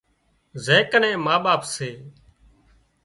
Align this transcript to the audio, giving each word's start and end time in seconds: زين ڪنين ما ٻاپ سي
زين 0.65 0.83
ڪنين 0.91 1.15
ما 1.25 1.35
ٻاپ 1.45 1.61
سي 1.75 1.89